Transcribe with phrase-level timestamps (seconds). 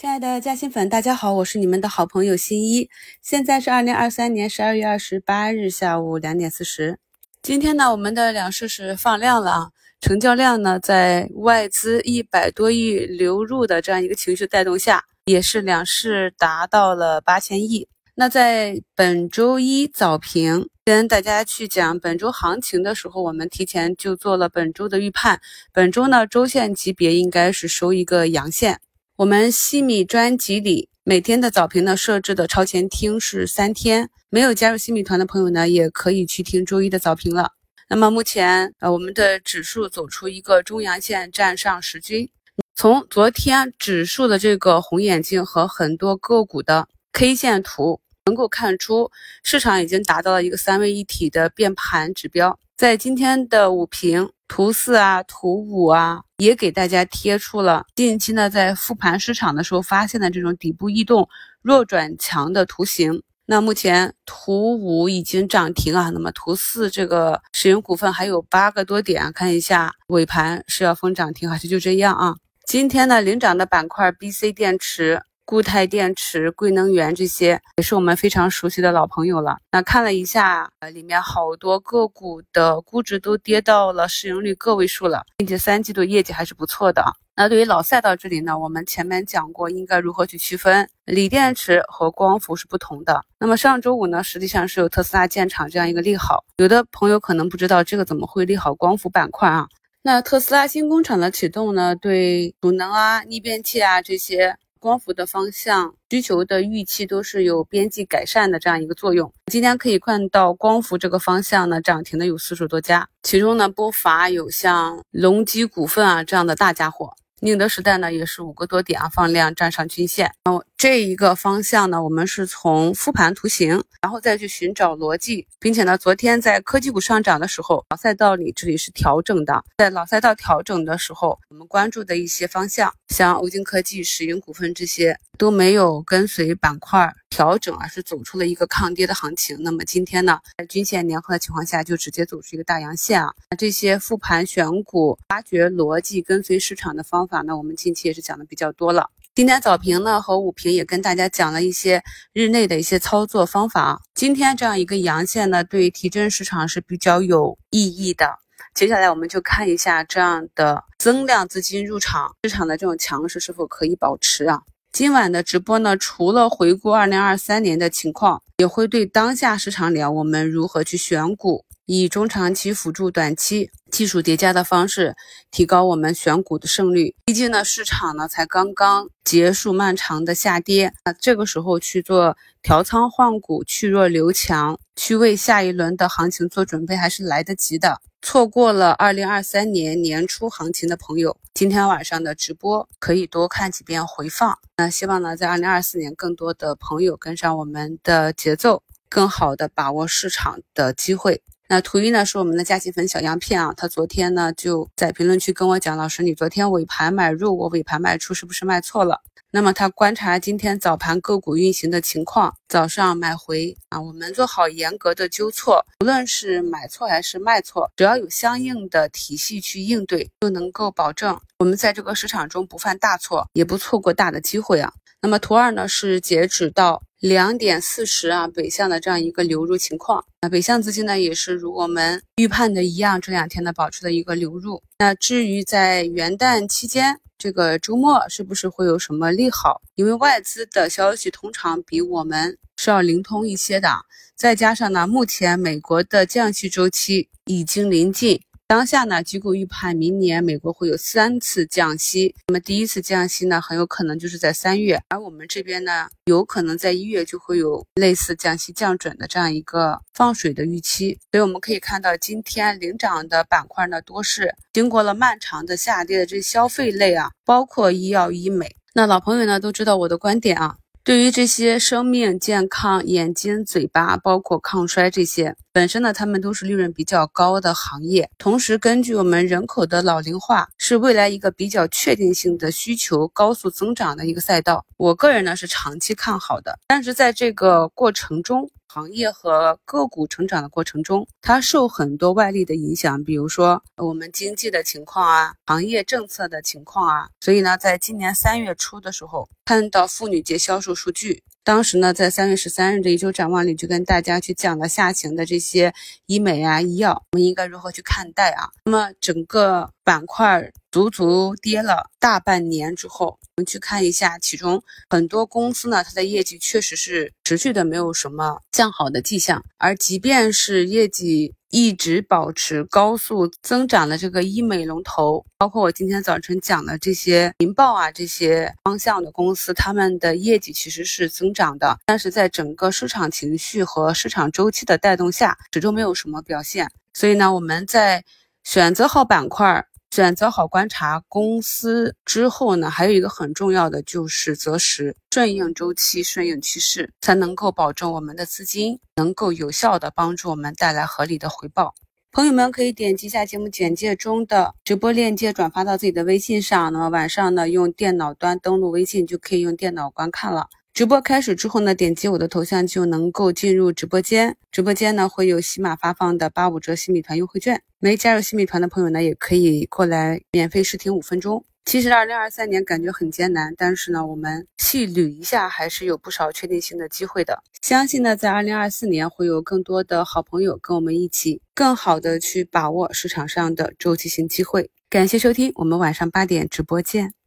[0.00, 2.88] 亲爱的嘉兴粉，大家好，我是你们的好朋友新一。
[3.20, 7.00] 现在是二零二三年十二月二十八日下午两点四十。
[7.42, 17.88] 今天呢，我们的两市是放量了啊，成交量呢，在外资一百多亿流入的这样一个情绪带动下，也是两市达到了八千亿。
[18.14, 25.40] 那在本周一早评跟大家去讲本周行情的时候，我们提前就做了本周的预判。
[25.72, 28.78] 本周呢，周线级别应该是收一个阳线。
[29.18, 37.50] 我们西米专辑里每天的早评呢设置的超前听是三天，没有加入西米团的朋友呢，也可以去听周一的早评了。
[37.88, 42.30] 那么目前呃我们的指数走出一个中阳线，站上十均。
[42.76, 49.10] 从昨天指数的这个红眼睛和很多个股的 K 线图能够看出，
[49.42, 52.56] 市场已经达到了一个三位一体的变盘指标。
[52.78, 54.30] 在今天的午评。
[54.46, 61.28] 图四啊，图五啊，也给大家贴出了近期呢在复盘市场的时候发现的这种底部异动
[61.60, 63.22] 弱转强的图形。
[63.44, 72.36] 那目前图五已经涨停啊，那么图四这个石油股份还有八个多点，看一下尾盘是要封涨停还是就这样啊？
[72.64, 75.20] 今天呢领涨的板块 B、C 电池。
[75.48, 79.56] 固态电池、贵能源这些也是我们非常熟悉的老朋友了。
[79.72, 87.02] 那看了一下，呃，里面好多个股的估值都跌到了市盈率个位数了，并且三季度业绩还是不错的。
[87.34, 93.24] 那对于老赛道这里呢，我们前面讲过应该如何去区分锂电池和光伏是不同的。
[93.38, 99.66] 那么上周五呢，实际上是有特斯拉建厂这样一个利好，有的朋友可能不知道这个怎么会利好光伏板块啊？
[100.02, 104.54] 那特斯拉新工厂的启动呢，对储能啊、逆变器啊这些。
[104.78, 109.32] 光伏的方向需求的预期都是有边际改善的这样一个作用。
[109.46, 117.12] 今天可以看到光伏这个方向呢，涨停的有四十多家，其中呢不乏有像隆基股份啊这样的大家伙。
[117.40, 139.56] 宁德时代呢也是五个多点啊放量站上均线，然后这一个方向呢，我们是从复盘图形，然后再去寻找逻辑，并且呢，昨天在科技股上涨的时候，老赛道里这里是调整的，在老赛道调整的时候，我们关注的一些方向，像欧金科技、石英股份这些都没有跟随板块调整，而是走出了一个抗跌的行情。
[139.62, 143.34] 那么今天呢，在均线粘合的情况下，就直接走出一个大阳线啊。
[143.50, 147.26] 那这些复盘选股、挖掘逻辑、跟随市场的方。
[147.26, 149.10] 法呢，我们近期也是讲的比较多了。
[149.38, 154.02] 今天早评呢和午评也跟大家讲了一些日内的一些操作方法。
[154.12, 158.28] 今天这样一个阳线呢，对提振市场是比较有意义的。
[158.74, 164.60] 接下来我们就看一下这样的增量资金入场，市场的这种强势是否可以保持啊？
[164.90, 171.64] 今晚的直播呢，除了回顾二零二三年的情况，也会对当下市场聊我们如何去选股。
[171.86, 175.16] 以中长期辅助短期技术叠加的方式，
[175.50, 177.14] 提高我们选股的胜率。
[177.24, 188.00] 毕竟呢，市场呢才刚刚结束漫长的下跌，那这个时候去做调仓换股、去弱留强，去为下一轮的行情做准备，还是来得及的。
[188.20, 194.58] 错过了二零二三年年初行情的朋友，今天晚上的直播可以多看几遍回放。
[194.76, 201.42] 那希望呢，在二零二四年，更多的朋友跟上我们的节奏，更好的把握市场的机会。
[201.70, 209.20] 那图一呢是我们的佳琪粉小样片啊，他昨天呢就在评论区跟我讲，老师你昨天尾盘买入，我尾盘卖出是不是卖错了？
[209.50, 224.90] 那么他观察今天早盘个股运行的情况，早上买回啊，我们做好严格的纠错，无论是买错还是卖错，只要有相应的体系去应对，就能够保证我们在这个市场中不犯大错，也不错过大的机会啊。
[225.20, 227.02] 那么图二呢是截止到。
[227.20, 234.80] 两点四十啊，北向的这样一个流入情况，那北向资金呢也是如我们预判的一样，这两天呢保持了一个流入。
[235.00, 239.82] 那至于在元旦期间这个周末是不是会有什么利好？
[239.96, 243.88] 因为外资的消息通常比我们是要灵通一些的，
[244.36, 248.40] 再加上呢，目前美国的降息周期已经临近。
[248.68, 252.34] 当下呢，机构预判明年美国会有三次降息。
[252.48, 261.18] 那么第一次降息呢，很有可能就是在三月，而我们这边呢，有可能在一月就会有类似降息降准的这样一个放水的预期。
[261.32, 268.76] 所以我们可以看到，今天领涨的板块呢，多是经过了漫长的下跌的这消费类啊，包括医药医美。
[268.92, 270.76] 那老朋友呢都知道我的观点啊。
[271.08, 278.28] 对于这些生命健康、眼睛、嘴巴，包括抗衰这些，本身呢，他们都是利润比较高的行业。
[278.36, 284.84] 同时，根据我们人口的老龄化，是未来一个比较确定性的需求高速增长的一个赛道。
[284.98, 297.28] 我个人呢是长期看好的，但是在这个过程中，行业和个股成长的过程中，它受很多外力的影响，比如说我们经济的情况啊，行业政策的情况啊。
[297.40, 305.92] 所以呢，在今年三月初的时候，看到妇女节销售数据，当时呢，在三月十三日的一周展望里，就跟大家去讲了下行的这些
[306.24, 308.70] 医美啊、医药，我们应该如何去看待啊？
[308.86, 313.38] 那么整个板块足足跌了大半年之后。
[313.58, 319.62] 我们去看一下，其中很多公司呢，它的业绩确实是持续的没有什么向好的迹象。
[319.76, 336.90] 而即便是业绩一直保持高速增长的这个医美龙头，包括我今天早晨讲的这些银豹啊这些方向的公司，他们的业绩其实是增长的，但是在整个市场情绪和市场周期的带动下，始终没有什么表现。
[337.12, 338.24] 所以呢，我们在
[338.64, 339.86] 选择好板块。
[340.10, 351.94] 选择好观察公司之后呢，还有一个很重要的就是择时，顺应周期，顺应趋势，才能够保证我们的资金能够有效的帮助我们带来合理的回报。
[352.30, 356.92] 朋友们可以点击一下节目简介中的直播链接，转发到自己的微信上。
[356.92, 360.68] 那么晚上呢，用电脑端登录微信就可以用电脑观看了。
[360.94, 364.56] 直播开始之后呢，点击我的头像就能够进入直播间。
[364.72, 371.64] 直播间呢会有喜马发放的八五折新米团优惠券，没加入新米团的朋友呢，也可以过来免费试听五分钟。
[371.84, 377.62] 其实二零二三年感觉很艰难，但是呢，我们细捋一下，还是有不少确定性的机会的。
[377.80, 384.90] 相信呢，在二零二四年会有更多的好朋友跟我们一起，更好的去把握市场上的周期性机会。
[385.08, 387.37] 感谢收听，我们晚上八点直播见。